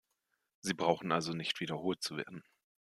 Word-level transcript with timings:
Sie 0.61 0.73
brauchen 0.73 1.11
also 1.11 1.33
nicht 1.35 1.59
wiederholt 1.59 2.01
zu 2.01 2.17
werden. 2.17 2.43